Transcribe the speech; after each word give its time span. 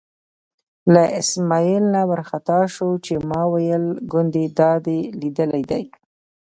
له 0.93 1.03
اسمعیل 1.21 1.83
نه 1.93 2.01
وار 2.09 2.21
خطا 2.29 2.59
شو 2.73 2.89
چې 3.05 3.13
ما 3.29 3.41
ویل 3.53 3.85
ګوندې 4.11 4.45
دا 4.59 4.71
دې 4.85 4.99
لیدلی 5.21 5.63
دی. 5.71 5.83